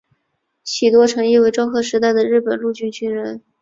[0.63, 3.43] 喜多诚一为昭和时代的日本陆军军人。